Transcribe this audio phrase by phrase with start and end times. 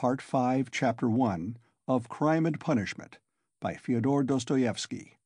[0.00, 3.18] Part 5, Chapter 1 of Crime and Punishment
[3.60, 5.18] by Fyodor Dostoevsky.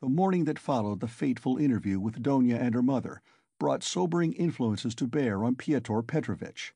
[0.00, 3.22] The morning that followed the fateful interview with Dounia and her mother
[3.58, 6.72] brought sobering influences to bear on Pyotr Petrovitch.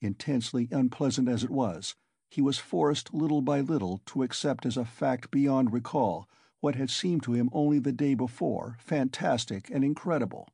[0.00, 1.94] Intensely unpleasant as it was,
[2.32, 6.28] he was forced little by little to accept as a fact beyond recall
[6.58, 10.48] what had seemed to him only the day before fantastic and incredible.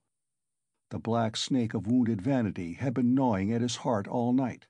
[0.90, 4.66] The black snake of wounded vanity had been gnawing at his heart all night.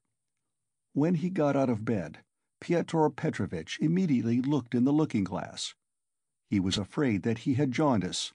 [0.95, 2.19] When he got out of bed,
[2.61, 5.75] Pyotr Petrovitch immediately looked in the looking-glass.
[6.51, 8.35] He was afraid that he had jaundice.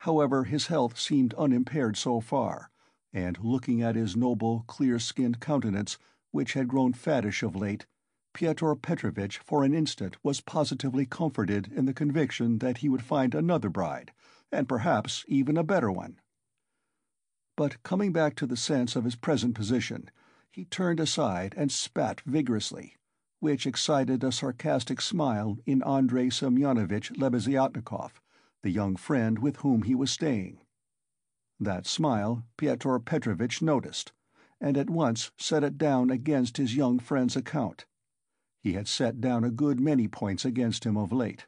[0.00, 2.70] However, his health seemed unimpaired so far,
[3.14, 5.96] and looking at his noble, clear-skinned countenance,
[6.32, 7.86] which had grown fattish of late,
[8.34, 13.34] Pyotr Petrovitch for an instant was positively comforted in the conviction that he would find
[13.34, 14.12] another bride,
[14.52, 16.20] and perhaps even a better one.
[17.56, 20.10] But coming back to the sense of his present position,
[20.56, 22.96] he turned aside and spat vigorously,
[23.40, 28.12] which excited a sarcastic smile in Andrei Semyonovitch Lebeziatnikov,
[28.62, 30.58] the young friend with whom he was staying.
[31.60, 34.12] That smile Pyotr Petrovitch noticed,
[34.58, 37.84] and at once set it down against his young friend's account.
[38.62, 41.44] He had set down a good many points against him of late.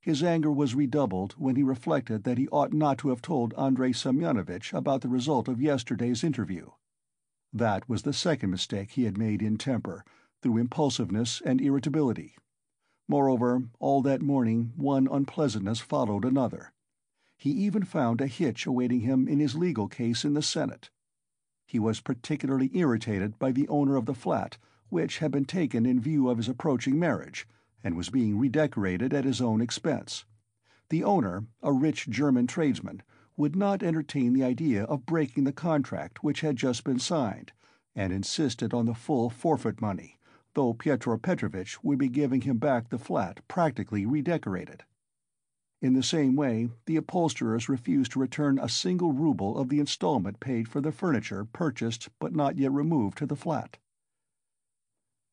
[0.00, 3.92] His anger was redoubled when he reflected that he ought not to have told Andrei
[3.92, 6.70] Semyonovitch about the result of yesterday's interview.
[7.52, 10.04] That was the second mistake he had made in temper,
[10.40, 12.36] through impulsiveness and irritability.
[13.08, 16.72] Moreover, all that morning one unpleasantness followed another.
[17.36, 20.90] He even found a hitch awaiting him in his legal case in the Senate.
[21.66, 24.56] He was particularly irritated by the owner of the flat
[24.88, 27.46] which had been taken in view of his approaching marriage,
[27.82, 30.24] and was being redecorated at his own expense.
[30.88, 33.02] The owner, a rich German tradesman,
[33.36, 37.52] would not entertain the idea of breaking the contract which had just been signed,
[37.94, 40.18] and insisted on the full forfeit money,
[40.54, 44.84] though Pyotr Petrovitch would be giving him back the flat practically redecorated.
[45.80, 50.38] In the same way, the upholsterers refused to return a single rouble of the installment
[50.38, 53.78] paid for the furniture purchased but not yet removed to the flat.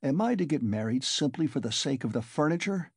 [0.02, 2.92] Am I to get married simply for the sake of the furniture?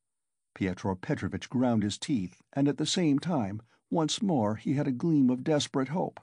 [0.54, 3.60] Pyotr Petrovitch ground his teeth, and at the same time,
[3.92, 6.18] once more he had a gleam of desperate hope.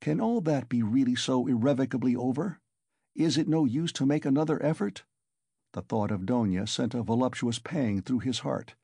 [0.00, 2.60] Can all that be really so irrevocably over?
[3.14, 5.04] Is it no use to make another effort?
[5.72, 8.74] The thought of Dounia sent a voluptuous pang through his heart.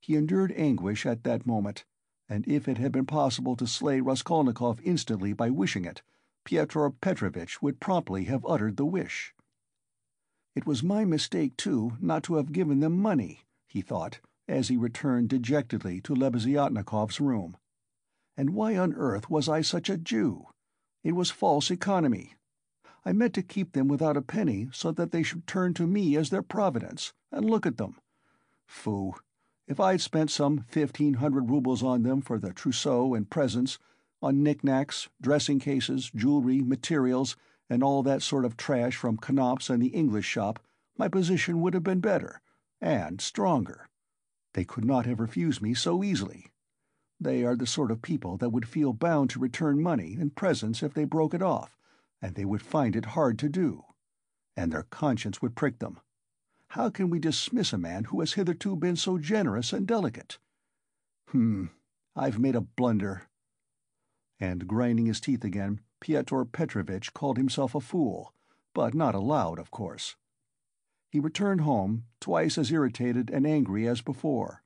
[0.00, 1.84] He endured anguish at that moment,
[2.28, 6.02] and if it had been possible to slay Raskolnikov instantly by wishing it,
[6.44, 9.34] Pyotr Petrovitch would promptly have uttered the wish.
[10.54, 14.20] It was my mistake, too, not to have given them money, he thought,
[14.52, 17.56] as he returned dejectedly to Lebeziatnikov's room.
[18.36, 20.46] And why on earth was I such a Jew?
[21.02, 22.34] It was false economy.
[23.04, 26.16] I meant to keep them without a penny so that they should turn to me
[26.16, 27.98] as their providence, and look at them.
[28.66, 29.14] Foo!
[29.66, 33.78] If I'd spent some fifteen hundred roubles on them for the trousseau and presents,
[34.20, 37.36] on knickknacks, dressing cases, jewelry, materials,
[37.68, 40.60] and all that sort of trash from Knopf's and the English shop,
[40.96, 42.40] my position would have been better
[42.80, 43.88] and stronger.
[44.54, 46.52] They could not have refused me so easily.
[47.20, 50.82] They are the sort of people that would feel bound to return money and presents
[50.82, 51.76] if they broke it off,
[52.20, 53.84] and they would find it hard to do.
[54.56, 56.00] And their conscience would prick them.
[56.68, 60.38] How can we dismiss a man who has hitherto been so generous and delicate?
[61.28, 61.66] Hmm,
[62.16, 63.28] I've made a blunder.
[64.40, 68.34] And grinding his teeth again, Pyotr Petrovitch called himself a fool,
[68.74, 70.16] but not aloud, of course.
[71.12, 74.62] He returned home, twice as irritated and angry as before.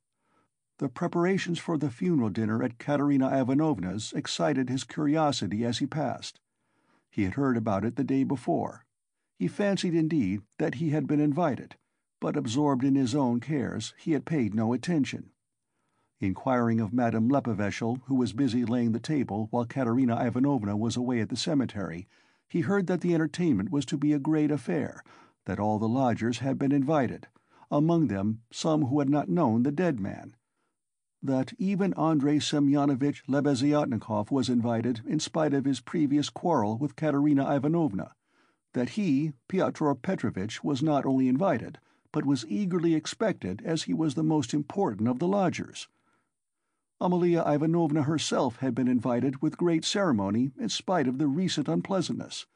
[0.79, 6.39] The preparations for the funeral dinner at Katerina Ivanovna's excited his curiosity as he passed.
[7.11, 8.84] He had heard about it the day before.
[9.37, 11.75] He fancied, indeed, that he had been invited,
[12.21, 15.33] but absorbed in his own cares, he had paid no attention.
[16.21, 21.19] Inquiring of Madame Lippevechsel, who was busy laying the table while Katerina Ivanovna was away
[21.19, 22.07] at the cemetery,
[22.47, 25.03] he heard that the entertainment was to be a great affair,
[25.47, 27.27] that all the lodgers had been invited,
[27.71, 30.37] among them some who had not known the dead man,
[31.22, 37.53] that even Andrei Semyonovitch Lebeziatnikov was invited in spite of his previous quarrel with Katerina
[37.53, 38.15] Ivanovna,
[38.75, 41.78] that he, Pyotr Petrovitch, was not only invited,
[42.13, 45.89] but was eagerly expected as he was the most important of the lodgers.
[47.01, 52.47] Amalia Ivanovna herself had been invited with great ceremony in spite of the recent unpleasantness,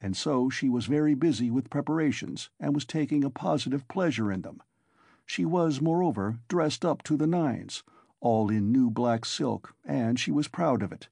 [0.00, 4.42] and so she was very busy with preparations and was taking a positive pleasure in
[4.42, 4.62] them.
[5.24, 7.82] She was, moreover, dressed up to the nines,
[8.20, 11.08] all in new black silk, and she was proud of it.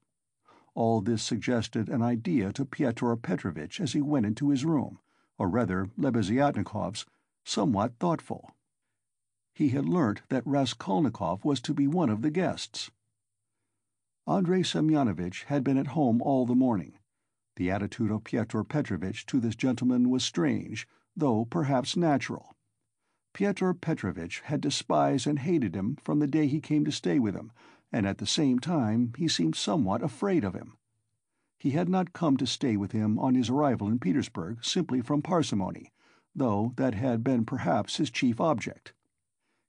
[0.73, 4.99] All this suggested an idea to Pyotr Petrovitch as he went into his room,
[5.37, 7.05] or rather Lebeziatnikov's,
[7.43, 8.51] somewhat thoughtful.
[9.53, 12.91] He had learnt that Raskolnikov was to be one of the guests.
[14.27, 16.97] Andrei Semyonovitch had been at home all the morning.
[17.55, 22.55] The attitude of Pyotr Petrovitch to this gentleman was strange, though perhaps natural.
[23.33, 27.35] Pyotr Petrovitch had despised and hated him from the day he came to stay with
[27.35, 27.51] him,
[27.91, 30.77] and at the same time he seemed somewhat afraid of him.
[31.57, 35.21] He had not come to stay with him on his arrival in Petersburg simply from
[35.21, 35.91] parsimony,
[36.35, 38.93] though that had been perhaps his chief object.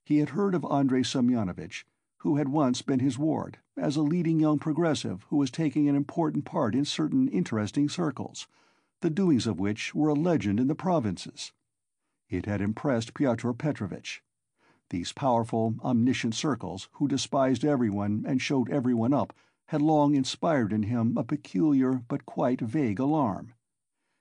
[0.03, 1.85] He had heard of Andrei Semyonovitch,
[2.19, 5.95] who had once been his ward, as a leading young progressive who was taking an
[5.95, 8.47] important part in certain interesting circles,
[9.01, 11.51] the doings of which were a legend in the provinces.
[12.29, 14.21] It had impressed Pyotr Petrovitch.
[14.89, 19.33] These powerful, omniscient circles, who despised everyone and showed everyone up,
[19.67, 23.53] had long inspired in him a peculiar but quite vague alarm.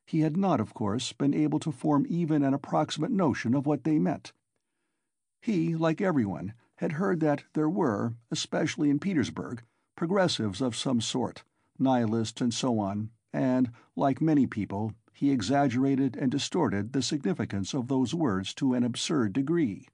[0.06, 3.84] He had not, of course, been able to form even an approximate notion of what
[3.84, 4.32] they meant.
[5.40, 9.62] He, like everyone, had heard that there were, especially in Petersburg,
[9.96, 11.42] progressives of some sort,
[11.78, 17.88] nihilists and so on, and, like many people, he exaggerated and distorted the significance of
[17.88, 19.88] those words to an absurd degree.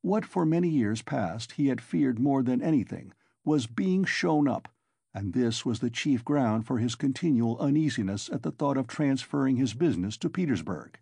[0.00, 3.12] What for many years past he had feared more than anything
[3.44, 4.68] was being shown up,
[5.12, 9.56] and this was the chief ground for his continual uneasiness at the thought of transferring
[9.56, 10.98] his business to Petersburg.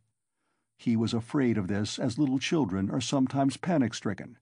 [0.79, 4.39] He was afraid of this as little children are sometimes panic-stricken.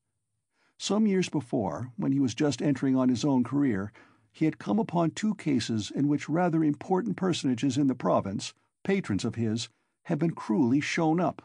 [0.78, 3.92] Some years before, when he was just entering on his own career,
[4.30, 8.54] he had come upon two cases in which rather important personages in the province
[8.84, 9.68] patrons of his,
[10.04, 11.42] had been cruelly shown up.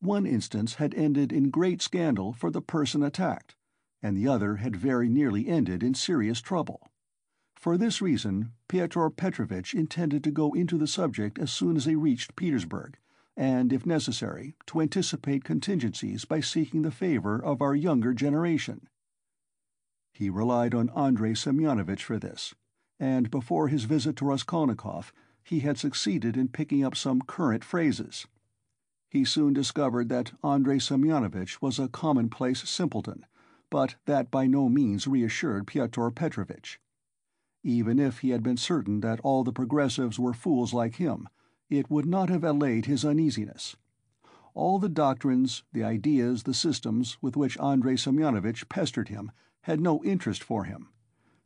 [0.00, 3.54] One instance had ended in great scandal for the person attacked,
[4.02, 6.90] and the other had very nearly ended in serious trouble.
[7.54, 11.96] For this reason, Pyotr Petrovitch intended to go into the subject as soon as they
[11.96, 12.96] reached Petersburg,
[13.38, 18.88] and, if necessary, to anticipate contingencies by seeking the favor of our younger generation.
[20.12, 22.56] He relied on Andrei Semyonovitch for this,
[22.98, 25.12] and before his visit to Raskolnikov
[25.44, 28.26] he had succeeded in picking up some current phrases.
[29.08, 33.24] He soon discovered that Andrei Semyonovitch was a commonplace simpleton,
[33.70, 36.80] but that by no means reassured Pyotr Petrovitch.
[37.62, 41.28] Even if he had been certain that all the progressives were fools like him,
[41.70, 43.76] it would not have allayed his uneasiness.
[44.54, 49.30] All the doctrines, the ideas, the systems with which Andrei Semyonovitch pestered him
[49.62, 50.88] had no interest for him.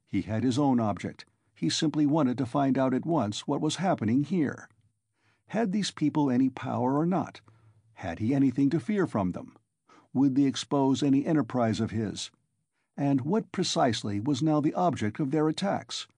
[0.07, 1.25] He had his own object,
[1.63, 4.69] he simply wanted to find out at once what was happening here.
[5.47, 7.41] Had these people any power or not?
[7.95, 9.57] Had he anything to fear from them?
[10.13, 12.33] Would they expose any enterprise of his?
[12.97, 16.09] And what precisely was now the object of their attacks?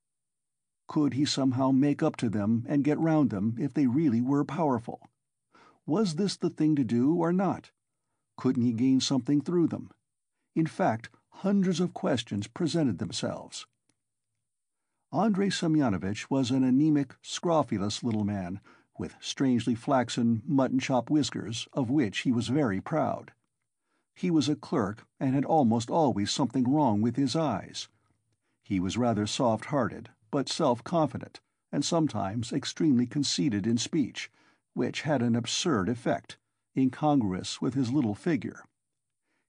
[0.86, 4.44] Could he somehow make up to them and get round them if they really were
[4.44, 5.00] powerful?
[5.86, 7.70] Was this the thing to do or not?
[8.36, 9.90] Couldn't he gain something through them?
[10.54, 13.66] In fact, hundreds of questions presented themselves.
[15.12, 18.60] Andrei Semyonovitch was an anemic, scrofulous little man,
[18.98, 23.32] with strangely flaxen, mutton-chop whiskers, of which he was very proud.
[24.14, 27.88] He was a clerk, and had almost always something wrong with his eyes.
[28.62, 34.32] He was rather soft-hearted, but self-confident, and sometimes extremely conceited in speech,
[34.72, 36.36] which had an absurd effect,
[36.76, 38.64] incongruous with his little figure.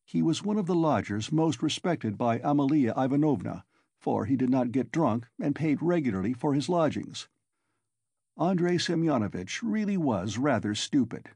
[0.05, 3.65] He was one of the lodgers most respected by Amalia Ivanovna,
[3.97, 7.27] for he did not get drunk and paid regularly for his lodgings.
[8.39, 11.31] Andrei Semyonovitch really was rather stupid.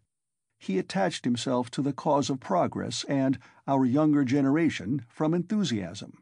[0.59, 6.21] He attached himself to the cause of progress and our younger generation from enthusiasm.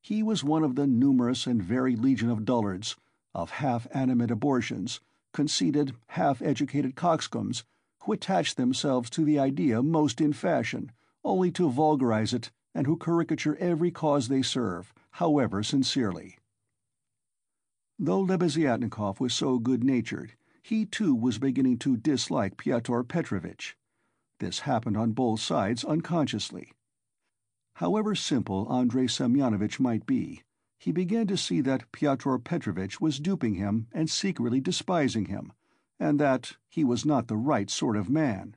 [0.00, 2.96] He was one of the numerous and varied legion of dullards,
[3.34, 5.00] of half-animate abortions,
[5.32, 7.64] conceited, half-educated coxcombs,
[8.00, 10.90] who attach themselves to the idea most in fashion,
[11.22, 16.38] only to vulgarize it, and who caricature every cause they serve, however sincerely.
[17.98, 23.76] Though Lebeziatnikov was so good-natured, he too was beginning to dislike Pyotr Petrovitch.
[24.38, 26.72] This happened on both sides unconsciously.
[27.80, 30.42] However simple Andrei Semyonovitch might be,
[30.78, 35.54] he began to see that Pyotr Petrovitch was duping him and secretly despising him,
[35.98, 38.54] and that he was not the right sort of man.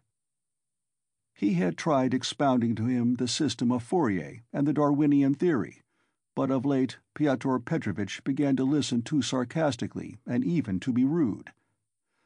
[1.33, 5.83] He had tried expounding to him the system of Fourier and the Darwinian theory,
[6.35, 11.53] but of late Pyotr Petrovitch began to listen too sarcastically and even to be rude.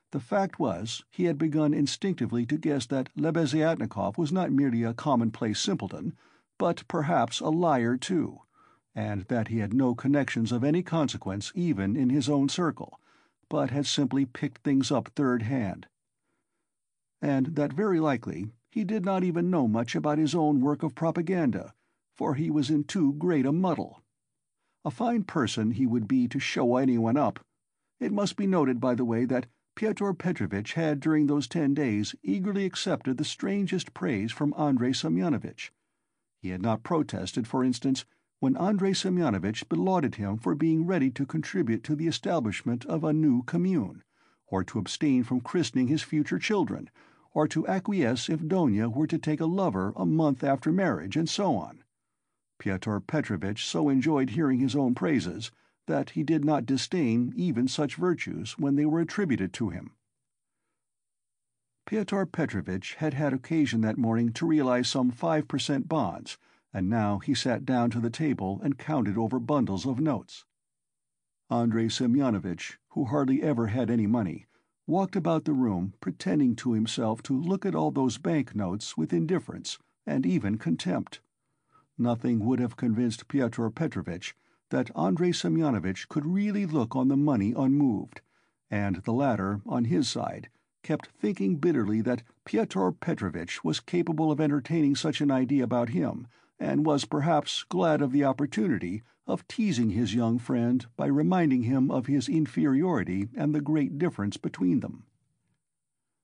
[0.09, 4.95] The fact was, he had begun instinctively to guess that Lebeziatnikov was not merely a
[4.95, 6.17] commonplace simpleton,
[6.57, 8.41] but perhaps a liar too,
[8.95, 12.99] and that he had no connections of any consequence even in his own circle,
[13.49, 15.87] but had simply picked things up third hand,
[17.21, 20.93] and that very likely he did not even know much about his own work of
[20.93, 21.73] propaganda,
[22.15, 24.01] for he was in too great a muddle.
[24.85, 27.39] A fine person he would be to show anyone up.
[27.99, 32.15] It must be noted, by the way, that Pyotr Petrovitch had during those ten days
[32.23, 35.71] eagerly accepted the strangest praise from Andrei Semyonovitch.
[36.39, 38.05] He had not protested, for instance,
[38.39, 43.11] when Andrei Semyonovitch belauded him for being ready to contribute to the establishment of a
[43.11, 44.03] new commune,
[44.45, 46.89] or to abstain from christening his future children,
[47.33, 51.27] or to acquiesce if Dounia were to take a lover a month after marriage, and
[51.27, 51.83] so on.
[52.59, 55.51] Pyotr Petrovitch so enjoyed hearing his own praises
[55.87, 59.91] that he did not disdain even such virtues when they were attributed to him.
[61.87, 66.37] Pyotr Petrovitch had had occasion that morning to realize some five per cent bonds,
[66.73, 70.43] and now he sat down to the table and counted over bundles of notes.
[71.49, 74.47] Andrei Semyonovitch, who hardly ever had any money,
[74.85, 79.13] walked about the room pretending to himself to look at all those bank notes with
[79.13, 81.21] indifference and even contempt.
[81.97, 84.35] Nothing would have convinced Pyotr Petrovitch
[84.71, 88.19] that Andrei Semyonovitch could really look on the money unmoved,
[88.69, 90.49] and the latter, on his side,
[90.83, 96.27] kept thinking bitterly that Pyotr Petrovitch was capable of entertaining such an idea about him,
[96.59, 101.91] and was perhaps glad of the opportunity of teasing his young friend by reminding him
[101.91, 105.03] of his inferiority and the great difference between them.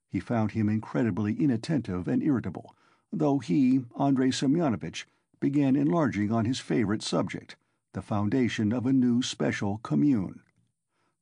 [0.08, 2.76] He found him incredibly inattentive and irritable,
[3.12, 5.06] though he, Andrei Semyonovitch,
[5.40, 7.56] began enlarging on his favorite subject,
[7.94, 10.43] the foundation of a new special commune.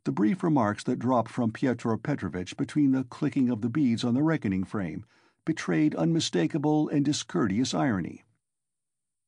[0.03, 4.15] The brief remarks that dropped from Pyotr Petrovitch between the clicking of the beads on
[4.15, 5.05] the reckoning frame
[5.46, 8.24] betrayed unmistakable and discourteous irony.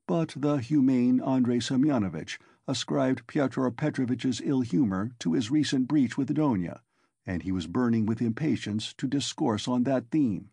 [0.08, 6.34] But the humane Andrei Semyonovitch ascribed Pyotr Petrovitch's ill humour to his recent breach with
[6.34, 6.82] Dounia,
[7.24, 10.50] and he was burning with impatience to discourse on that theme.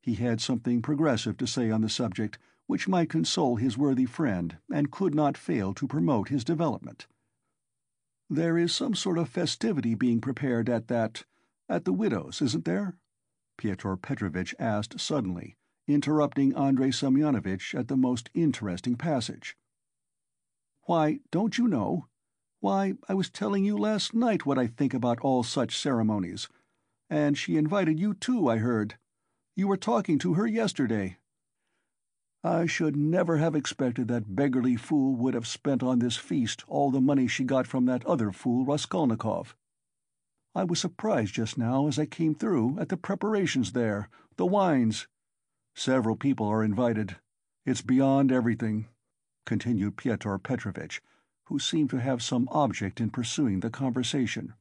[0.00, 4.56] He had something progressive to say on the subject which might console his worthy friend
[4.72, 7.06] and could not fail to promote his development.
[8.30, 11.24] There is some sort of festivity being prepared at that...
[11.68, 12.96] at the widow's, isn't there?
[13.56, 19.56] Pyotr Petrovitch asked suddenly, interrupting Andrei Semyonovitch at the most interesting passage.
[20.86, 22.08] Why, don't you know?
[22.60, 26.48] Why, I was telling you last night what I think about all such ceremonies.
[27.10, 28.96] And she invited you too, I heard.
[29.54, 31.18] You were talking to her yesterday.
[32.46, 36.90] I should never have expected that beggarly fool would have spent on this feast all
[36.90, 39.56] the money she got from that other fool Raskolnikov.
[40.54, 45.08] I was surprised just now as I came through at the preparations there, the wines.
[45.74, 47.16] Several people are invited.
[47.64, 48.88] It's beyond everything,
[49.46, 51.00] continued Pyotr Petrovitch,
[51.44, 54.52] who seemed to have some object in pursuing the conversation.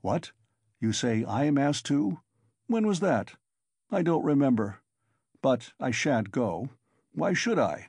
[0.00, 0.30] What?
[0.78, 2.20] You say I am asked too?
[2.68, 3.34] When was that?
[3.90, 4.80] I don't remember.
[5.42, 6.70] But I shan't go.
[7.12, 7.88] Why should I?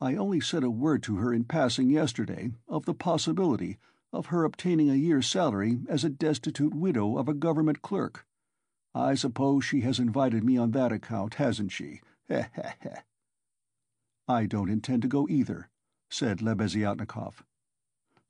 [0.00, 3.78] I only said a word to her in passing yesterday of the possibility
[4.12, 8.26] of her obtaining a year's salary as a destitute widow of a government clerk.
[8.94, 12.00] I suppose she has invited me on that account, hasn't she?
[12.28, 13.00] Heh heh heh.
[14.28, 15.68] I don't intend to go either,
[16.10, 17.42] said Lebeziatnikov.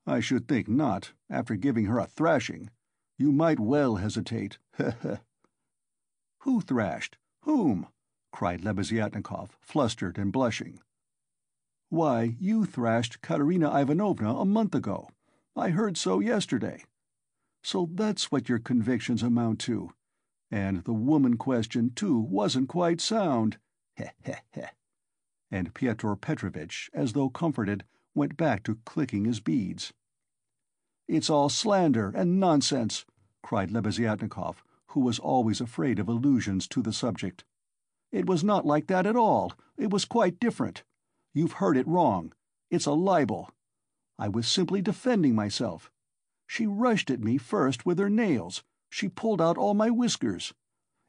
[0.07, 2.71] I should think not, after giving her a thrashing.
[3.19, 4.59] You might well hesitate.
[4.79, 5.17] Heh heh.
[6.41, 7.19] Who thrashed?
[7.43, 7.89] Whom?
[8.35, 10.81] Cried Lebeziatnikov, flustered and blushing.
[11.89, 15.09] Why, you thrashed Katerina Ivanovna a month ago.
[15.55, 16.83] I heard so yesterday.
[17.63, 19.93] So that's what your convictions amount to.
[20.51, 23.59] And the woman question, too, wasn't quite sound.
[23.97, 24.71] Heh heh heh.
[25.53, 27.85] And Pyotr Petrovitch, as though comforted,
[28.17, 29.93] went back to clicking his beads.
[31.07, 33.07] It's all slander and nonsense,
[33.43, 34.57] cried Lebeziatnikov,
[34.89, 37.45] who was always afraid of allusions to the subject.
[38.15, 39.55] It was not like that at all.
[39.77, 40.85] It was quite different.
[41.33, 42.33] You've heard it wrong.
[42.71, 43.51] It's a libel.
[44.17, 45.91] I was simply defending myself.
[46.47, 48.63] She rushed at me first with her nails.
[48.89, 50.55] She pulled out all my whiskers.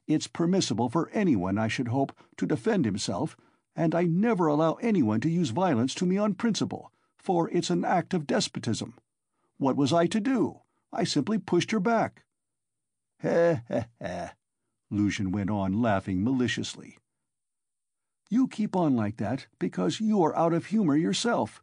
[0.07, 3.37] It's permissible for anyone, I should hope, to defend himself,
[3.75, 7.85] and I never allow anyone to use violence to me on principle, for it's an
[7.85, 8.95] act of despotism.
[9.59, 10.61] What was I to do?
[10.91, 12.23] I simply pushed her back.
[13.19, 14.29] Heh heh heh.
[14.91, 16.97] Luzhin went on laughing maliciously.
[18.29, 21.61] You keep on like that because you are out of humor yourself.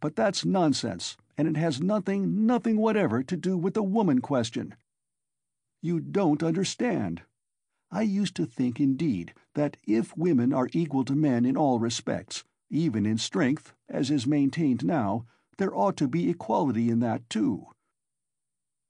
[0.00, 4.74] But that's nonsense, and it has nothing, nothing whatever to do with the woman question.
[5.80, 7.22] You don't understand.
[7.90, 12.44] I used to think, indeed, that if women are equal to men in all respects,
[12.70, 15.26] even in strength, as is maintained now,
[15.58, 17.66] there ought to be equality in that too.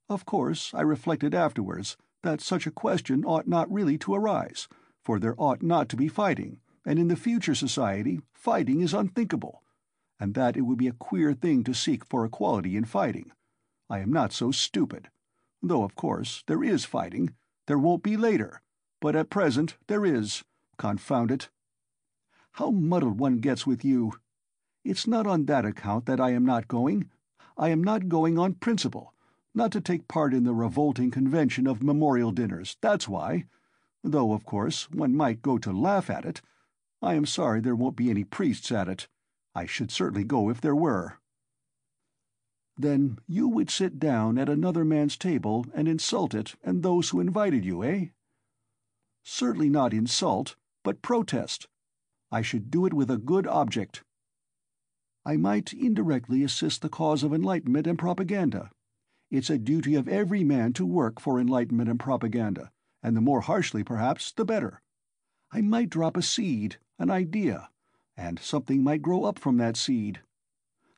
[0.08, 4.68] Of course, I reflected afterwards that such a question ought not really to arise,
[5.02, 9.62] for there ought not to be fighting, and in the future society fighting is unthinkable,
[10.18, 13.30] and that it would be a queer thing to seek for equality in fighting.
[13.88, 15.08] I am not so stupid.
[15.62, 17.34] Though, of course, there is fighting.
[17.66, 18.60] There won't be later.
[19.00, 20.44] But at present there is.
[20.76, 21.48] Confound it!
[22.52, 24.14] How muddled one gets with you!
[24.84, 27.10] It's not on that account that I am not going.
[27.56, 29.13] I am not going on principle,
[29.54, 33.44] not to take part in the revolting convention of memorial dinners, that's why.
[34.02, 36.42] Though, of course, one might go to laugh at it.
[37.00, 39.08] I am sorry there won't be any priests at it.
[39.54, 41.18] I should certainly go if there were.
[42.76, 47.20] Then you would sit down at another man's table and insult it and those who
[47.20, 48.06] invited you, eh?
[49.22, 51.68] Certainly not insult, but protest.
[52.32, 54.02] I should do it with a good object.
[55.24, 58.70] I might indirectly assist the cause of enlightenment and propaganda.
[59.30, 62.70] It's a duty of every man to work for enlightenment and propaganda,
[63.02, 64.80] and the more harshly, perhaps, the better.
[65.52, 67.68] I might drop a seed, an idea,
[68.16, 70.20] and something might grow up from that seed.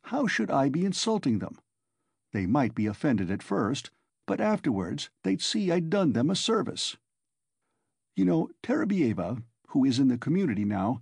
[0.04, 1.58] How should I be insulting them?
[2.32, 3.90] They might be offended at first,
[4.26, 6.96] but afterwards they'd see I'd done them a service.
[8.14, 11.00] You know, Terebyeva, who is in the community now,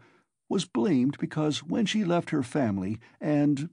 [0.49, 3.71] was blamed because when she left her family and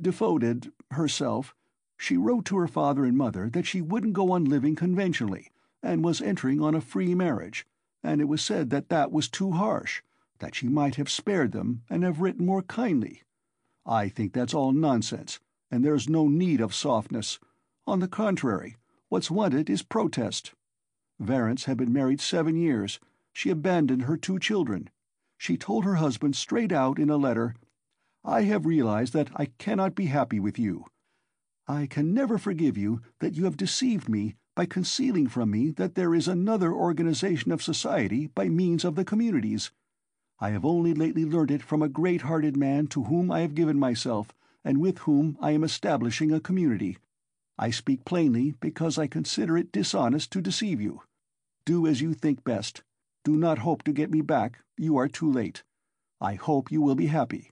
[0.00, 1.54] devoted herself,
[2.02, 5.50] she wrote to her father and mother that she wouldn't go on living conventionally,
[5.82, 7.64] and was entering on a free marriage,
[8.02, 10.02] and it was said that that was too harsh,
[10.40, 13.22] that she might have spared them and have written more kindly.
[13.86, 15.38] I think that's all nonsense
[15.72, 17.38] and there's no need of softness.
[17.86, 18.76] On the contrary,
[19.08, 20.52] what's wanted is protest.
[21.18, 23.00] Varents had been married seven years.
[23.32, 24.90] She abandoned her two children.
[25.38, 27.54] She told her husband straight out in a letter,
[28.22, 30.84] I have realized that I cannot be happy with you.
[31.68, 35.94] I can never forgive you that you have deceived me by concealing from me that
[35.94, 39.70] there is another organization of society by means of the communities.
[40.40, 43.78] I have only lately learnt it from a great-hearted man to whom I have given
[43.78, 46.98] myself, and with whom I am establishing a community.
[47.56, 51.02] I speak plainly because I consider it dishonest to deceive you.
[51.64, 52.82] Do as you think best.
[53.24, 55.62] Do not hope to get me back, you are too late.
[56.20, 57.50] I hope you will be happy.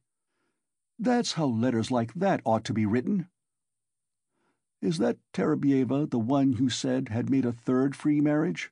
[0.99, 3.29] That's how letters like that ought to be written.
[4.81, 8.71] Is that Terebyeva the one you said had made a third free marriage?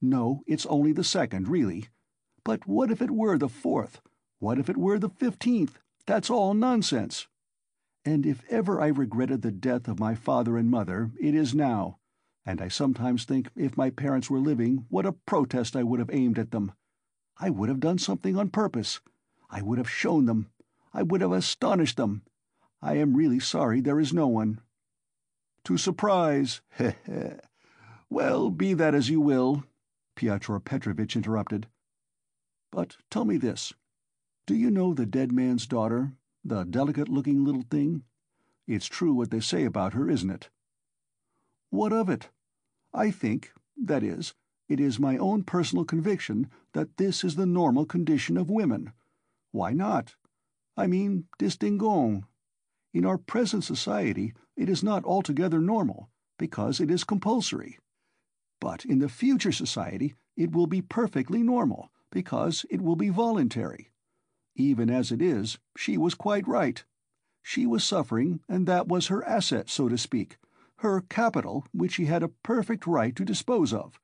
[0.00, 1.88] No, it's only the second, really.
[2.44, 4.00] But what if it were the fourth?
[4.38, 5.78] What if it were the fifteenth?
[6.06, 7.26] That's all nonsense
[8.08, 11.98] and if ever I regretted the death of my father and mother, it is now,
[12.46, 16.08] and I sometimes think if my parents were living what a protest I would have
[16.10, 16.72] aimed at them.
[17.38, 19.00] I would have done something on purpose.
[19.50, 20.50] I would have shown them.
[20.94, 22.22] I would have astonished them.
[22.80, 24.62] I am really sorry there is no one.
[25.68, 26.62] To surprise.
[28.08, 29.64] Well, be that as you will,
[30.16, 31.66] Pyotr Petrovitch interrupted.
[32.72, 33.74] But tell me this.
[34.46, 38.04] Do you know the dead man's daughter, the delicate-looking little thing?
[38.66, 40.48] It's true what they say about her, isn't it?
[41.68, 42.30] What of it?
[42.94, 44.32] I think, that is,
[44.70, 48.94] it is my own personal conviction that this is the normal condition of women.
[49.52, 50.14] Why not?
[50.78, 52.24] I mean, distinguons.
[52.94, 57.78] In our present society it is not altogether normal, because it is compulsory.
[58.60, 63.90] But in the future society it will be perfectly normal, because it will be voluntary.
[64.56, 66.84] Even as it is, she was quite right.
[67.40, 70.38] She was suffering, and that was her asset, so to speak,
[70.78, 74.00] her capital which she had a perfect right to dispose of.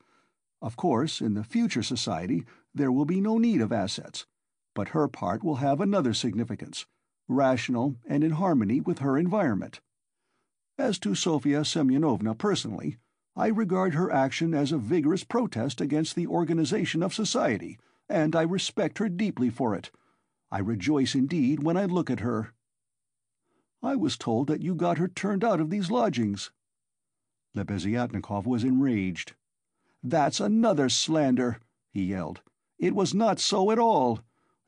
[0.62, 4.24] Of course, in the future society there will be no need of assets,
[4.72, 6.86] but her part will have another significance,
[7.26, 9.80] rational and in harmony with her environment.
[10.76, 12.98] As to Sofya Semyonovna personally,
[13.36, 18.42] I regard her action as a vigorous protest against the organization of society, and I
[18.42, 19.90] respect her deeply for it.
[20.50, 22.52] I rejoice indeed when I look at her.
[23.82, 26.50] I was told that you got her turned out of these lodgings.
[27.54, 29.34] Lebeziatnikov was enraged.
[30.02, 31.60] That's another slander,
[31.92, 32.40] he yelled.
[32.78, 34.20] It was not so at all.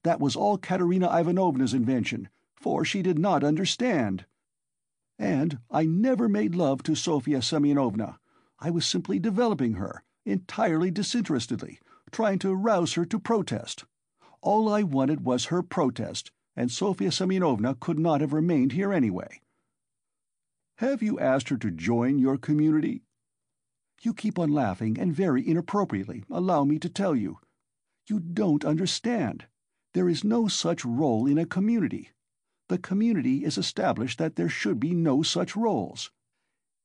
[0.05, 4.25] That was all Katerina Ivanovna's invention, for she did not understand.
[5.19, 8.19] And I never made love to Sofya Semyonovna.
[8.59, 13.85] I was simply developing her, entirely disinterestedly, trying to rouse her to protest.
[14.43, 19.41] All I wanted was her protest, and Sofya Semyonovna could not have remained here anyway.
[20.79, 23.03] Have you asked her to join your community?
[24.03, 27.39] You keep on laughing, and very inappropriately, allow me to tell you.
[28.07, 29.47] You don't understand.
[29.95, 32.11] There is no such role in a community.
[32.69, 36.11] The community is established that there should be no such roles.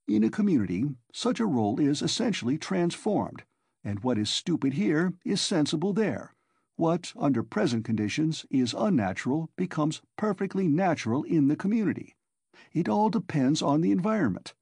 [0.08, 3.44] In a community, such a role is essentially transformed,
[3.84, 6.36] and what is stupid here is sensible there.
[6.76, 12.16] What, under present conditions, is unnatural becomes perfectly natural in the community.
[12.74, 14.54] It all depends on the environment.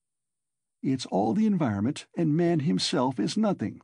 [0.82, 3.82] It's all the environment, and man himself is nothing.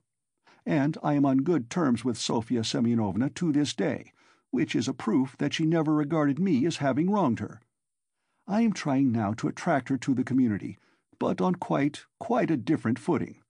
[0.65, 4.13] And I am on good terms with Sofya Semyonovna to this day,
[4.55, 7.59] which is a proof that she never regarded me as having wronged her.
[8.47, 10.77] I am trying now to attract her to the community,
[11.19, 13.41] but on quite, quite a different footing.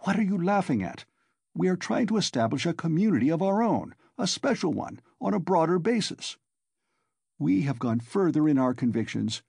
[0.00, 1.06] What are you laughing at?
[1.54, 5.40] We are trying to establish a community of our own, a special one, on a
[5.40, 6.36] broader basis.
[7.38, 9.42] We have gone further in our convictions.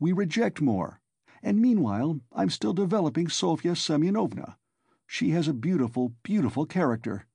[0.00, 1.00] We reject more.
[1.40, 4.56] And meanwhile I'm still developing Sofya Semyonovna.
[5.06, 7.27] She has a beautiful, beautiful character."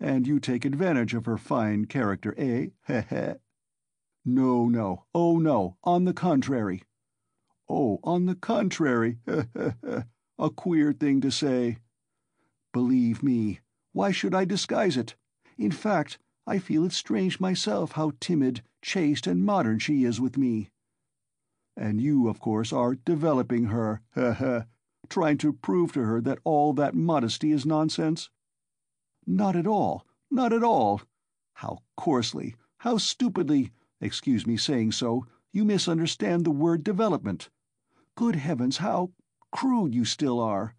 [0.00, 2.68] "And you take advantage of her fine character, eh?
[2.86, 3.32] He he!"
[4.24, 6.84] "No, no, oh no, on the contrary."
[7.68, 9.18] "Oh, on the contrary!
[9.26, 9.96] He he he!
[10.38, 11.78] A queer thing to say."
[12.72, 13.58] "Believe me,
[13.90, 15.16] why should I disguise it?
[15.56, 20.38] In fact, I feel it strange myself how timid, chaste, and modern she is with
[20.38, 20.70] me."
[21.76, 24.60] "And you, of course, are developing her, he he!
[25.08, 28.30] trying to prove to her that all that modesty is nonsense?"
[29.30, 31.02] "Not at all, not at all!
[31.52, 37.50] How coarsely, how stupidly excuse me saying so you misunderstand the word development!
[38.14, 39.12] Good heavens, how
[39.52, 40.74] crude you still are!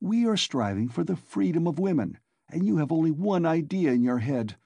[0.00, 4.02] We are striving for the freedom of women, and you have only one idea in
[4.02, 4.56] your head.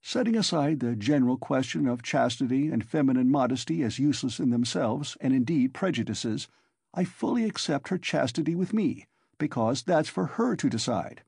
[0.00, 5.34] Setting aside the general question of chastity and feminine modesty as useless in themselves, and
[5.34, 6.48] indeed prejudices,
[6.94, 11.24] I fully accept her chastity with me, because that's for her to decide.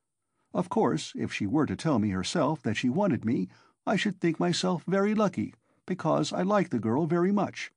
[0.55, 3.49] Of course, if she were to tell me herself that she wanted me,
[3.87, 5.55] I should think myself very lucky,
[5.87, 7.73] because I like the girl very much.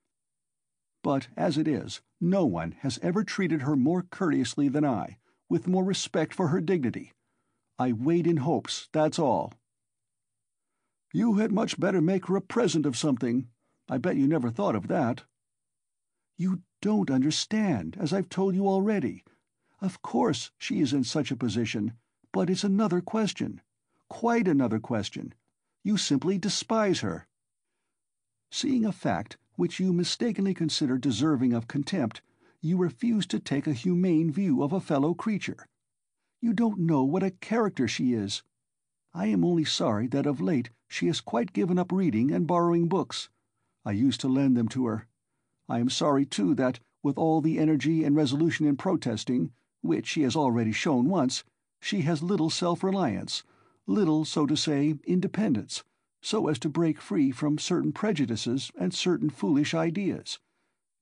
[1.01, 5.17] But as it is, no one has ever treated her more courteously than I,
[5.49, 7.13] with more respect for her dignity.
[7.77, 9.53] I wait in hopes, that's all.
[11.13, 13.47] You had much better make her a present of something.
[13.87, 15.23] I bet you never thought of that.
[16.37, 19.23] You don't understand, as I've told you already.
[19.79, 21.93] Of course she is in such a position,
[22.35, 23.61] but it's another question.
[24.09, 25.33] Quite another question.
[25.85, 27.27] You simply despise her.
[28.51, 32.21] Seeing a fact which you mistakenly consider deserving of contempt,
[32.59, 35.65] you refuse to take a humane view of a fellow creature.
[36.41, 38.43] You don't know what a character she is.
[39.13, 42.89] I am only sorry that of late she has quite given up reading and borrowing
[42.89, 43.29] books.
[43.85, 45.07] I used to lend them to her.
[45.69, 50.23] I am sorry, too, that, with all the energy and resolution in protesting, which she
[50.23, 51.45] has already shown once,
[51.79, 53.43] she has little self-reliance,
[53.87, 55.83] little, so to say, independence,
[56.21, 60.39] so as to break free from certain prejudices and certain foolish ideas.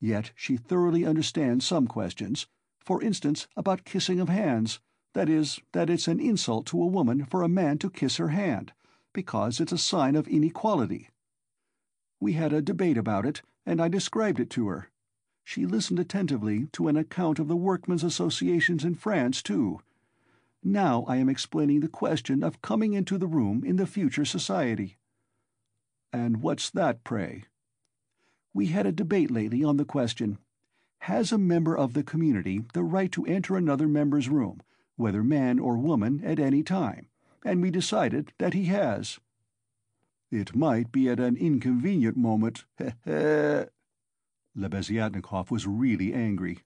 [0.02, 2.48] Yet she thoroughly understands some questions,
[2.80, 4.80] for instance about kissing of hands,
[5.14, 8.30] that is, that it's an insult to a woman for a man to kiss her
[8.30, 8.74] hand,
[9.14, 11.10] because it's a sign of inequality.
[12.20, 14.90] We had a debate about it, and I described it to her.
[15.46, 19.80] She listened attentively to an account of the workmen's associations in France, too.
[20.64, 24.98] Now I am explaining the question of coming into the room in the future society.
[26.14, 27.44] And what's that, pray?
[28.54, 30.38] We had a debate lately on the question,
[31.00, 34.62] Has a member of the community the right to enter another member's room,
[34.96, 37.08] whether man or woman, at any time?
[37.44, 39.20] And we decided that he has.
[40.32, 42.64] It might be at an inconvenient moment.
[44.56, 46.60] Lebeziatnikov was really angry.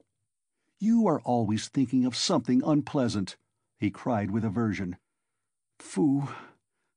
[0.78, 3.36] "You are always thinking of something unpleasant,"
[3.78, 4.96] he cried with aversion.
[5.78, 6.28] "Phoo!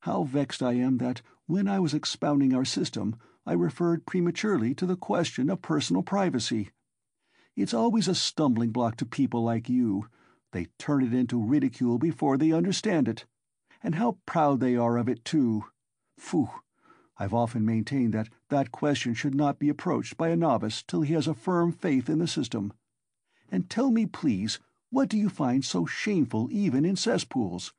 [0.01, 3.15] How vexed I am that, when I was expounding our system,
[3.45, 6.71] I referred prematurely to the question of personal privacy.
[7.55, 10.07] It's always a stumbling block to people like you.
[10.51, 13.25] They turn it into ridicule before they understand it.
[13.83, 15.65] And how proud they are of it, too!
[16.17, 16.49] Phoo!
[17.17, 21.13] I've often maintained that that question should not be approached by a novice till he
[21.13, 22.73] has a firm faith in the system.
[23.51, 24.59] And tell me, please,
[24.91, 27.73] what do you find so shameful even in cesspools?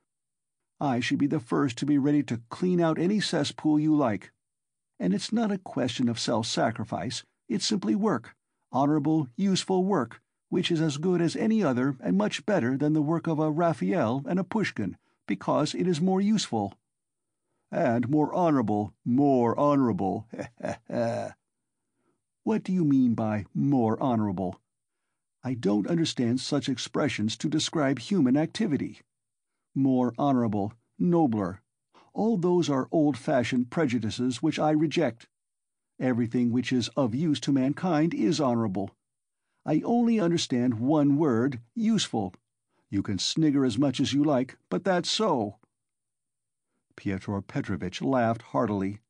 [0.80, 4.32] I should be the first to be ready to clean out any cesspool you like.
[4.98, 8.34] And it's not a question of self-sacrifice, it's simply work,
[8.72, 13.02] honorable, useful work, which is as good as any other and much better than the
[13.02, 14.96] work of a Raphael and a Pushkin,
[15.28, 16.74] because it is more useful
[17.70, 20.26] and more honorable, more honorable.
[22.44, 24.61] What do you mean by more honorable?
[25.44, 29.00] I don't understand such expressions to describe human activity.
[29.74, 31.60] More honorable, nobler,
[32.14, 35.28] all those are old-fashioned prejudices which I reject.
[35.98, 38.90] Everything which is of use to mankind is honorable.
[39.64, 42.34] I only understand one word, useful.
[42.90, 45.56] You can snigger as much as you like, but that's so."
[46.96, 49.00] Pyotr Petrovitch laughed heartily.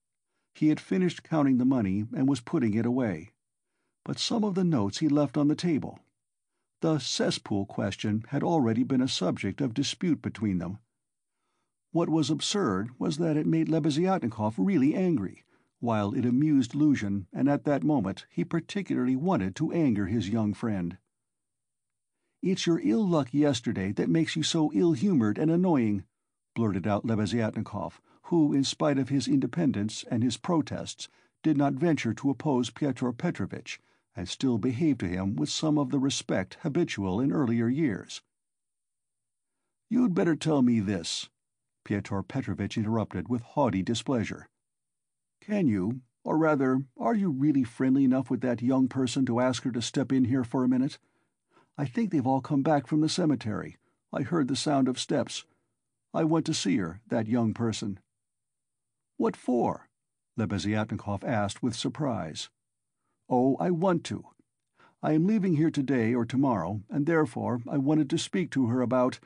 [0.54, 3.32] He had finished counting the money and was putting it away.
[4.04, 5.98] But some of the notes he left on the table.
[6.82, 10.78] The cesspool question had already been a subject of dispute between them.
[11.92, 15.44] What was absurd was that it made Lebeziatnikov really angry,
[15.78, 20.54] while it amused Luzhin, and at that moment he particularly wanted to anger his young
[20.54, 20.98] friend.
[22.42, 26.02] "It's your ill luck yesterday that makes you so ill-humoured and annoying,"
[26.52, 31.08] blurted out Lebeziatnikov, who, in spite of his independence and his protests,
[31.44, 33.80] did not venture to oppose Pyotr Petrovitch,
[34.14, 38.22] and still behaved to him with some of the respect habitual in earlier years.
[39.88, 41.28] "You'd better tell me this,"
[41.84, 44.48] Pyotr Petrovitch interrupted with haughty displeasure.
[45.40, 49.64] "Can you, or rather, are you really friendly enough with that young person to ask
[49.64, 50.98] her to step in here for a minute?
[51.76, 53.78] I think they've all come back from the cemetery.
[54.12, 55.44] I heard the sound of steps.
[56.14, 57.98] I want to see her, that young person."
[59.16, 59.88] "What for?"
[60.36, 62.50] Lebeziatnikov asked with surprise.
[63.34, 64.26] "Oh, I want to.
[65.02, 68.82] I am leaving here today or tomorrow, and therefore I wanted to speak to her
[68.82, 69.20] about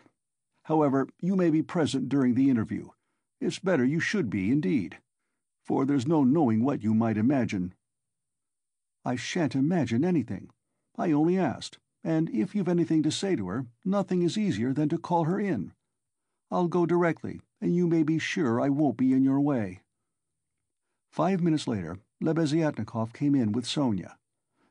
[0.66, 2.90] However, you may be present during the interview.
[3.40, 5.00] It's better you should be, indeed.
[5.64, 7.74] For there's no knowing what you might imagine."
[9.04, 10.50] "I shan't imagine anything.
[10.96, 14.88] I only asked, and if you've anything to say to her, nothing is easier than
[14.90, 15.72] to call her in.
[16.48, 19.80] I'll go directly, and you may be sure I won't be in your way."
[21.10, 24.16] Five minutes later Lebeziatnikov came in with Sonia.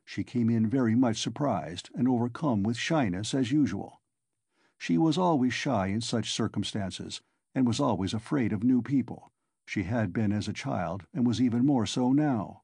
[0.03, 4.01] She came in very much surprised and overcome with shyness as usual.
[4.77, 7.21] She was always shy in such circumstances,
[7.53, 9.31] and was always afraid of new people;
[9.65, 12.63] she had been as a child, and was even more so now.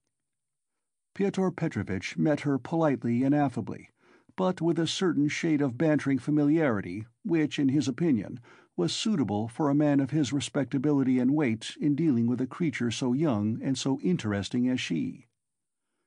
[1.14, 3.90] Pyotr Petrovitch met her politely and affably,
[4.36, 8.40] but with a certain shade of bantering familiarity which, in his opinion,
[8.76, 12.92] was suitable for a man of his respectability and weight in dealing with a creature
[12.92, 15.28] so young and so interesting as she.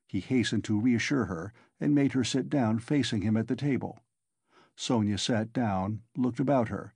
[0.06, 4.00] He hastened to reassure her, and made her sit down facing him at the table.
[4.76, 6.94] Sonia sat down, looked about her,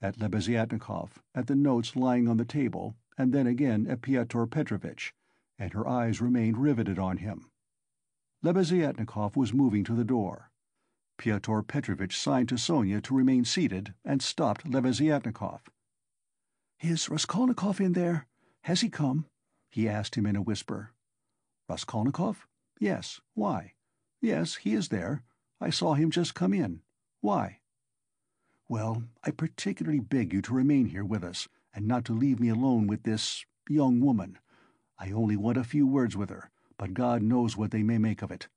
[0.00, 5.12] at Lebeziatnikov, at the notes lying on the table, and then again at Pyotr Petrovitch,
[5.58, 7.50] and her eyes remained riveted on him.
[8.42, 10.49] Lebeziatnikov was moving to the door.
[11.20, 15.68] Pyotr Petrovitch signed to Sonia to remain seated, and stopped Lebeziatnikov.
[16.80, 18.26] "Is Raskolnikov in there?
[18.62, 19.26] Has he come?"
[19.68, 20.94] he asked him in a whisper.
[21.68, 22.48] "Raskolnikov?
[22.78, 23.20] Yes.
[23.34, 23.74] Why?
[24.22, 25.22] Yes, he is there.
[25.60, 26.80] I saw him just come in.
[27.20, 27.60] Why?"
[28.66, 32.48] "Well, I particularly beg you to remain here with us, and not to leave me
[32.48, 34.38] alone with this young woman.
[34.98, 38.22] I only want a few words with her, but God knows what they may make
[38.22, 38.48] of it.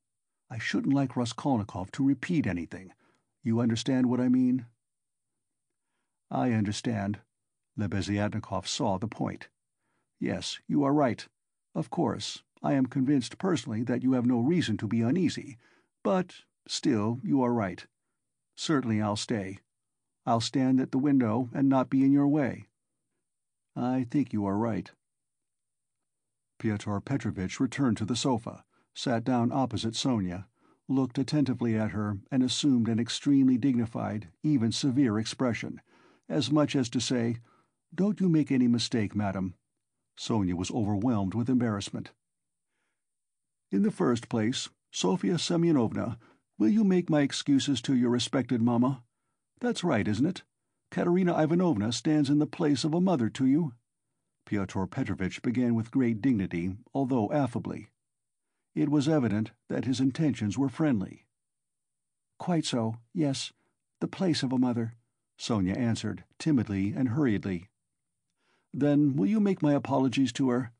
[0.54, 2.94] I shouldn't like Raskolnikov to repeat anything.
[3.42, 4.68] You understand what I mean?"
[6.30, 7.22] "I understand."
[7.76, 9.50] Lebeziatnikov saw the point.
[10.20, 11.28] "Yes, you are right.
[11.74, 15.58] Of course, I am convinced personally that you have no reason to be uneasy,
[16.04, 17.88] but still you are right.
[18.54, 19.58] Certainly I'll stay.
[20.24, 22.68] I'll stand at the window and not be in your way.
[23.76, 24.92] I think you are right.
[26.60, 30.48] Pyotr Petrovitch returned to the sofa, sat down opposite Sonia,
[30.88, 35.82] looked attentively at her, and assumed an extremely dignified, even severe expression,
[36.30, 37.38] as much as to say,
[37.94, 39.56] "Don't you make any mistake, madam."
[40.16, 42.12] Sonia was overwhelmed with embarrassment.
[43.72, 46.18] "In the first place, Sofya Semyonovna
[46.60, 49.04] Will you make my excuses to your respected mamma?
[49.60, 50.44] That's right, isn't it?
[50.92, 53.74] Katerina Ivanovna stands in the place of a mother to you."
[54.46, 57.90] Pyotr Petrovitch began with great dignity, although affably.
[58.76, 61.28] It was evident that his intentions were friendly.
[62.40, 63.54] "Quite so, yes,
[64.00, 64.96] the place of a mother,"
[65.38, 67.70] Sonia answered, timidly and hurriedly.
[68.74, 70.72] "Then will you make my apologies to her?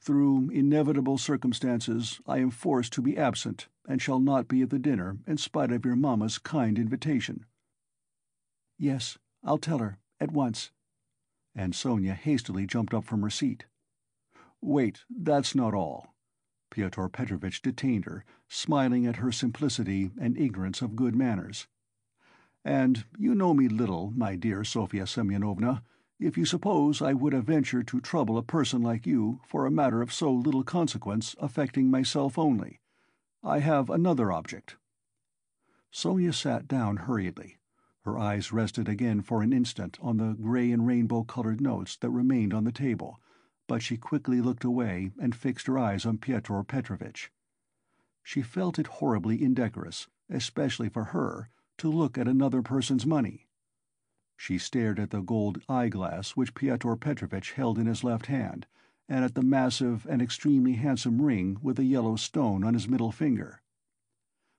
[0.00, 4.78] Through inevitable circumstances I am forced to be absent, and shall not be at the
[4.78, 7.46] dinner in spite of your mamma's kind invitation."
[8.78, 10.72] "Yes, I'll tell her, at once."
[11.54, 13.66] And Sonia hastily jumped up from her seat.
[14.60, 16.14] "Wait, that's not all."
[16.70, 21.66] Pyotr Petrovitch detained her, smiling at her simplicity and ignorance of good manners.
[22.64, 25.82] "And you know me little, my dear Sofya Semyonovna
[26.20, 29.70] if you suppose I would have ventured to trouble a person like you for a
[29.70, 32.80] matter of so little consequence affecting myself only.
[33.42, 34.76] I have another object."
[35.90, 37.56] Sonia sat down hurriedly.
[38.02, 42.52] Her eyes rested again for an instant on the grey and rainbow-coloured notes that remained
[42.52, 43.18] on the table,
[43.70, 47.30] but she quickly looked away and fixed her eyes on Pyotr Petrovitch.
[48.20, 53.46] She felt it horribly indecorous, especially for her, to look at another person's money.
[54.36, 58.66] She stared at the gold eyeglass which Pyotr Petrovitch held in his left hand,
[59.08, 63.12] and at the massive and extremely handsome ring with a yellow stone on his middle
[63.12, 63.62] finger.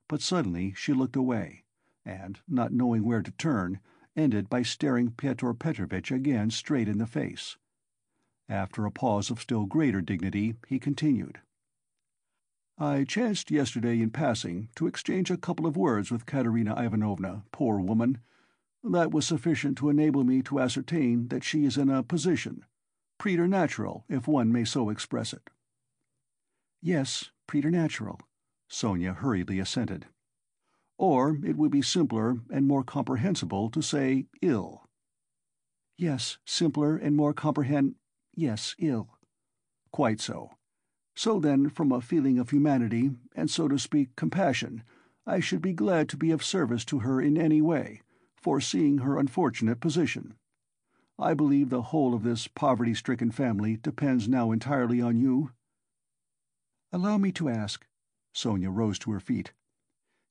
[0.07, 1.65] But suddenly she looked away,
[2.05, 3.81] and, not knowing where to turn,
[4.15, 7.57] ended by staring Pyotr Petrovitch again straight in the face.
[8.51, 11.39] After a pause of still greater dignity, he continued.
[12.77, 17.79] I chanced yesterday in passing to exchange a couple of words with Katerina Ivanovna, poor
[17.79, 18.17] woman.
[18.83, 22.65] That was sufficient to enable me to ascertain that she is in a position,
[23.17, 25.49] preternatural, if one may so express it.
[26.81, 28.19] Yes, preternatural,
[28.67, 30.07] Sonia hurriedly assented.
[30.97, 34.89] Or it would be simpler and more comprehensible to say ill.
[35.97, 37.95] Yes, simpler and more comprehend...
[38.35, 39.09] yes, ill.
[39.91, 40.51] Quite so.
[41.15, 44.83] So then, from a feeling of humanity, and so to speak compassion,
[45.25, 48.01] I should be glad to be of service to her in any way,
[48.35, 50.35] foreseeing her unfortunate position.
[51.19, 55.51] I believe the whole of this poverty-stricken family depends now entirely on you.
[56.91, 57.85] Allow me to ask,
[58.33, 59.51] Sonia rose to her feet.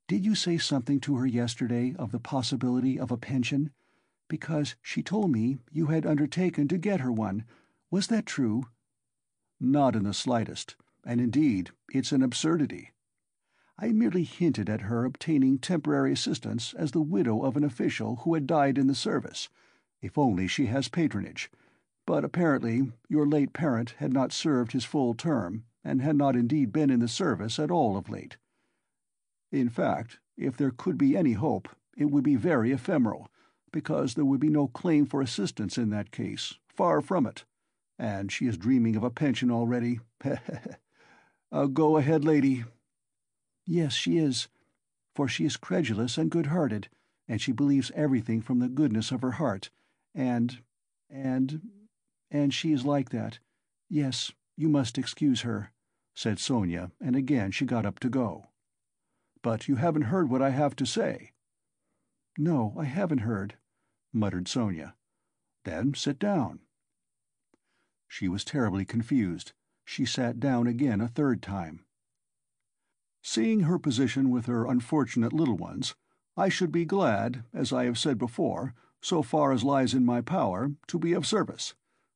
[0.08, 3.70] Did you say something to her yesterday of the possibility of a pension?
[4.28, 7.44] Because she told me you had undertaken to get her one.
[7.90, 8.64] Was that true?
[9.58, 12.92] Not in the slightest, and indeed it's an absurdity.
[13.76, 18.34] I merely hinted at her obtaining temporary assistance as the widow of an official who
[18.34, 19.48] had died in the service,
[20.00, 21.50] if only she has patronage.
[22.06, 26.72] But apparently your late parent had not served his full term, and had not indeed
[26.72, 28.36] been in the service at all of late.
[29.50, 33.30] In fact, if there could be any hope, it would be very ephemeral,
[33.72, 37.44] because there would be no claim for assistance in that case, far from it.
[38.00, 40.00] And she is dreaming of a pension already.
[41.52, 42.64] uh, go ahead, lady.
[43.66, 44.48] Yes, she is,
[45.14, 46.88] for she is credulous and good-hearted,
[47.28, 49.68] and she believes everything from the goodness of her heart,
[50.14, 50.62] and...
[51.10, 51.60] and...
[52.30, 53.38] and she is like that.
[53.90, 55.70] Yes, you must excuse her,
[56.14, 58.46] said Sonia, and again she got up to go.
[59.42, 61.32] But you haven't heard what I have to say.
[62.38, 63.56] No, I haven't heard,
[64.10, 64.94] muttered Sonia.
[65.64, 66.60] Then sit down.
[68.12, 69.52] She was terribly confused.
[69.84, 71.84] She sat down again a third time.
[73.22, 75.94] Seeing her position with her unfortunate little ones,
[76.36, 80.22] I should be glad, as I have said before, so far as lies in my
[80.22, 81.74] power, to be of service.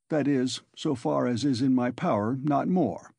[0.08, 3.14] That is, so far as is in my power, not more.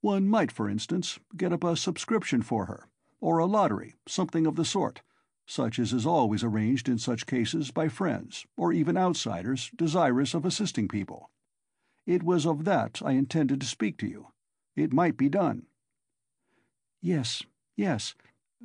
[0.00, 2.88] One might, for instance, get up a subscription for her,
[3.20, 5.02] or a lottery, something of the sort,
[5.46, 10.44] such as is always arranged in such cases by friends, or even outsiders, desirous of
[10.44, 11.30] assisting people.
[12.10, 14.32] It was of that I intended to speak to you.
[14.74, 15.66] It might be done.
[17.00, 17.44] Yes,
[17.76, 18.16] yes,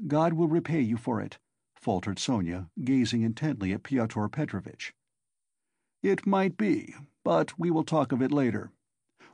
[0.08, 1.38] God will repay you for it,
[1.76, 4.96] faltered Sonia, gazing intently at Pyotr Petrovitch.
[6.02, 8.72] It might be, but we will talk of it later.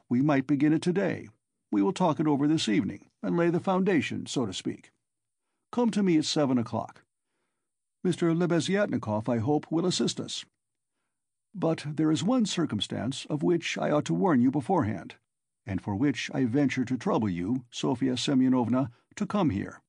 [0.09, 1.29] We might begin it today.
[1.71, 4.91] We will talk it over this evening, and lay the foundation, so to speak.
[5.71, 7.03] Come to me at seven o'clock.
[8.05, 8.35] Mr.
[8.35, 10.43] Lebeziatnikov, I hope, will assist us.
[11.53, 15.15] But there is one circumstance of which I ought to warn you beforehand,
[15.65, 19.81] and for which I venture to trouble you, Sofya Semyonovna, to come here.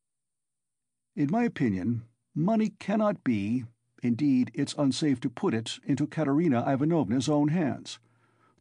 [1.15, 2.03] In my opinion,
[2.35, 3.65] money cannot be,
[4.03, 7.99] indeed it's unsafe to put it into Katerina Ivanovna's own hands.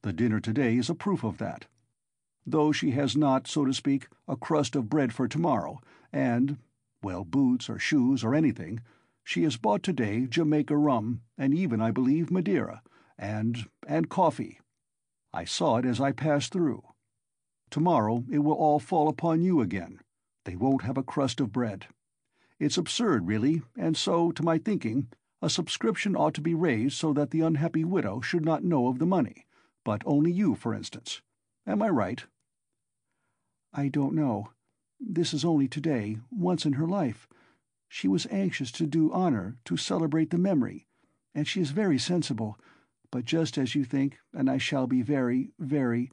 [0.04, 1.66] The dinner today is a proof of that.
[2.46, 5.82] Though she has not, so to speak, a crust of bread for tomorrow,
[6.14, 6.58] and,
[7.02, 8.82] well, boots or shoes or anything,
[9.24, 12.82] she has bought today Jamaica rum, and even, I believe, Madeira,
[13.22, 14.60] and and coffee.
[15.32, 16.84] I saw it as I passed through.
[17.70, 20.00] Tomorrow it will all fall upon you again.
[20.44, 21.86] They won't have a crust of bread.
[22.60, 25.08] It's absurd, really, and so, to my thinking,
[25.41, 29.00] a subscription ought to be raised so that the unhappy widow should not know of
[29.00, 29.45] the money,
[29.84, 31.22] but only you, for instance.
[31.66, 32.26] Am I right?
[33.74, 34.50] I don't know.
[35.00, 37.28] This is only today, once in her life.
[37.88, 40.88] She was anxious to do honor, to celebrate the memory,
[41.34, 42.58] and she is very sensible.
[43.12, 46.09] But just as you think, and I shall be very, very,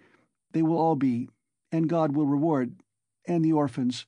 [0.53, 1.29] they will all be,
[1.71, 2.83] and God will reward,
[3.25, 4.07] and the orphans.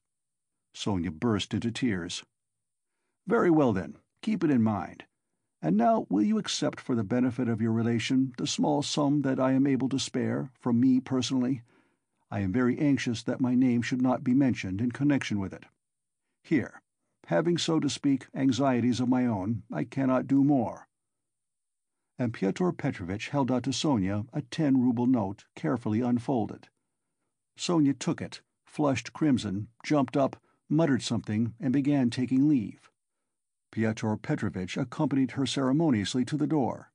[0.75, 2.25] Sonia burst into tears.
[3.27, 5.05] Very well, then, keep it in mind.
[5.63, 9.39] And now will you accept for the benefit of your relation the small sum that
[9.39, 11.63] I am able to spare, from me personally?
[12.31, 15.65] I am very anxious that my name should not be mentioned in connection with it.
[16.43, 16.81] Here,
[17.27, 20.89] having, so to speak, anxieties of my own, I cannot do more."
[22.21, 26.69] And Pyotr Petrovitch held out to Sonia a ten rouble note, carefully unfolded.
[27.57, 30.37] Sonia took it, flushed crimson, jumped up,
[30.69, 32.91] muttered something, and began taking leave.
[33.73, 36.93] Pyotr Petrovitch accompanied her ceremoniously to the door.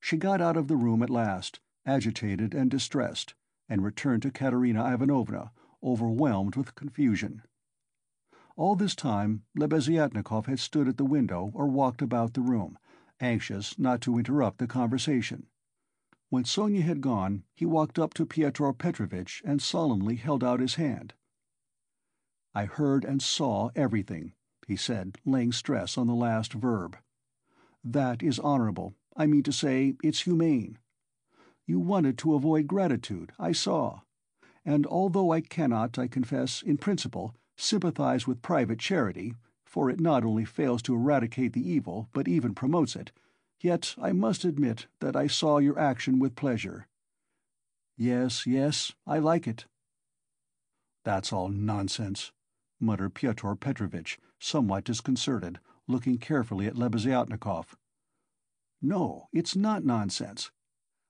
[0.00, 3.34] She got out of the room at last, agitated and distressed,
[3.68, 5.52] and returned to Katerina Ivanovna,
[5.84, 7.42] overwhelmed with confusion.
[8.56, 12.78] All this time Lebeziatnikov had stood at the window or walked about the room,
[13.22, 15.46] anxious not to interrupt the conversation.
[16.28, 20.74] When Sonia had gone, he walked up to Pyotr Petrovitch and solemnly held out his
[20.74, 21.14] hand.
[22.54, 24.34] "I heard and saw everything,"
[24.66, 26.98] he said, laying stress on the last verb.
[27.84, 28.94] "That is honorable.
[29.16, 30.78] I mean to say, it's humane.
[31.66, 34.00] You wanted to avoid gratitude, I saw.
[34.64, 39.34] And although I cannot, I confess, in principle, sympathize with private charity,
[39.72, 43.10] for it not only fails to eradicate the evil, but even promotes it,
[43.58, 46.88] yet I must admit that I saw your action with pleasure.
[47.96, 49.64] Yes, yes, I like it.
[51.06, 52.32] That's all nonsense,
[52.78, 55.58] muttered Pyotr Petrovitch, somewhat disconcerted,
[55.88, 57.68] looking carefully at Lebeziatnikov.
[58.82, 60.50] No, it's not nonsense.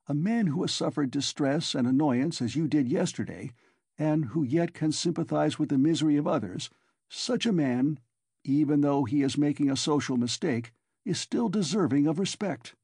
[0.07, 3.51] A man who has suffered distress and annoyance as you did yesterday,
[3.99, 6.71] and who yet can sympathize with the misery of others,
[7.11, 7.99] such a man,
[8.45, 10.73] even though he is making a social mistake,
[11.05, 12.75] is still deserving of respect.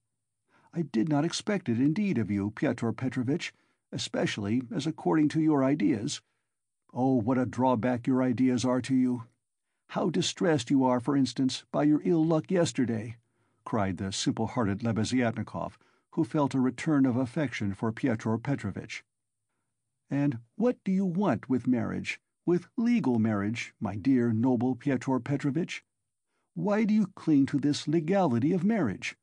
[0.73, 3.53] I did not expect it indeed of you, Pyotr Petrovitch,
[3.91, 6.21] especially as according to your ideas...
[6.93, 9.25] Oh, what a drawback your ideas are to you!
[9.89, 13.17] How distressed you are, for instance, by your ill luck yesterday!"
[13.65, 15.79] cried the simple-hearted Lebeziatnikov,
[16.13, 19.05] who felt a return of affection for Pyotr Petrovitch.
[20.11, 25.85] "And what do you want with marriage, with legal marriage, my dear, noble Pyotr Petrovitch?
[26.55, 29.17] Why do you cling to this legality of marriage?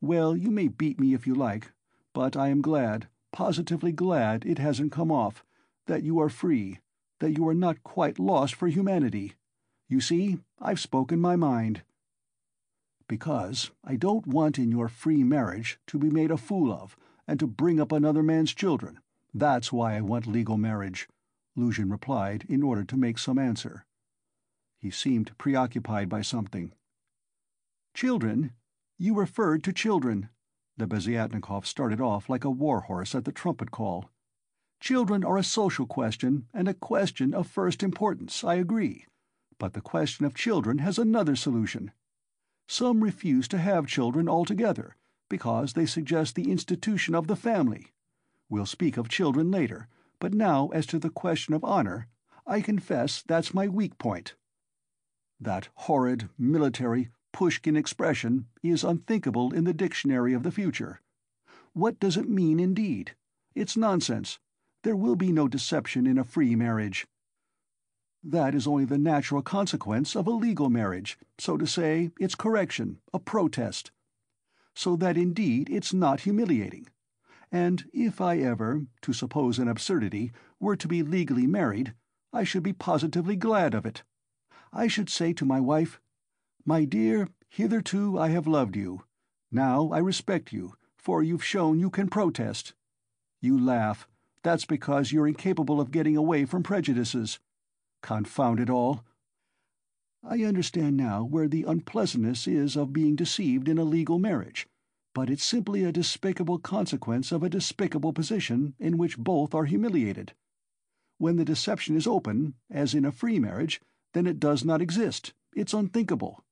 [0.00, 1.70] Well, you may beat me if you like,
[2.12, 5.44] but I am glad, positively glad, it hasn't come off,
[5.86, 6.80] that you are free,
[7.20, 9.34] that you are not quite lost for humanity.
[9.88, 11.82] You see, I've spoken my mind.
[13.06, 16.96] Because I don't want in your free marriage to be made a fool of,
[17.28, 18.98] and to bring up another man's children.
[19.32, 21.06] That's why I want legal marriage,
[21.58, 23.84] Luzhin replied in order to make some answer.
[24.78, 26.72] He seemed preoccupied by something.
[27.94, 28.52] Children?
[28.96, 30.28] You referred to children.
[30.78, 34.08] Lebeziatnikov started off like a war-horse at the trumpet call.
[34.80, 39.06] Children are a social question, and a question of first importance, I agree.
[39.58, 41.90] But the question of children has another solution.
[42.68, 44.94] Some refuse to have children altogether,
[45.28, 47.88] because they suggest the institution of the family.
[48.48, 49.88] We'll speak of children later,
[50.20, 52.08] but now as to the question of honor,
[52.46, 54.34] I confess that's my weak point.
[55.40, 61.00] That horrid, military, Pushkin expression is unthinkable in the dictionary of the future.
[61.72, 63.14] What does it mean indeed?
[63.54, 64.38] It's nonsense.
[64.82, 67.06] There will be no deception in a free marriage.
[68.24, 72.98] That is only the natural consequence of a legal marriage, so to say, its correction,
[73.12, 73.92] a protest.
[74.74, 76.88] So that indeed it's not humiliating.
[77.50, 81.94] And if I ever, to suppose an absurdity, were to be legally married,
[82.32, 84.02] I should be positively glad of it.
[84.72, 86.00] I should say to my wife,
[86.66, 89.04] My dear, hitherto I have loved you.
[89.50, 92.74] Now I respect you, for you've shown you can protest.
[93.40, 94.06] You laugh.
[94.42, 97.38] That's because you're incapable of getting away from prejudices.
[98.02, 99.04] Confound it all!
[100.22, 104.66] I understand now where the unpleasantness is of being deceived in a legal marriage,
[105.18, 110.32] but it's simply a despicable consequence of a despicable position in which both are humiliated.
[111.16, 113.80] When the deception is open, as in a free marriage,
[114.14, 116.44] then it does not exist, it's unthinkable.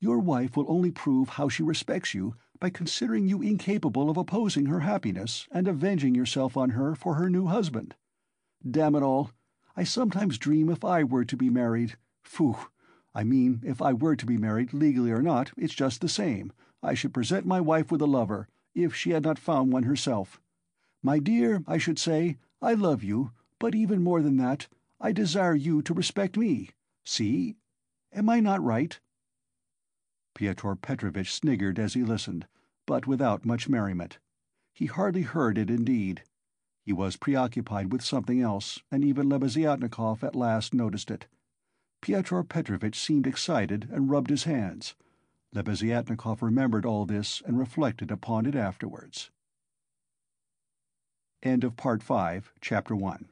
[0.00, 4.66] Your wife will only prove how she respects you by considering you incapable of opposing
[4.66, 7.94] her happiness and avenging yourself on her for her new husband.
[8.70, 9.30] Damn it all!
[9.74, 11.96] I sometimes dream if I were to be married.
[12.22, 12.66] Phoo!
[13.14, 16.52] I mean, if I were to be married, legally or not, it's just the same.
[16.82, 20.40] I should present my wife with a lover, if she had not found one herself.
[21.02, 24.66] My dear, I should say, I love you, but even more than that,
[25.00, 26.70] I desire you to respect me.
[27.04, 27.56] See?
[28.12, 28.98] Am I not right?
[30.34, 32.46] Pyotr Petrovitch sniggered as he listened,
[32.86, 34.18] but without much merriment.
[34.72, 36.24] He hardly heard it indeed.
[36.84, 41.26] He was preoccupied with something else, and even Lebeziatnikov at last noticed it.
[42.00, 44.94] Pyotr Petrovitch seemed excited and rubbed his hands.
[45.54, 49.30] Lebeziatnikov remembered all this and reflected upon it afterwards.
[51.42, 53.28] End of Part 5, Chapter 1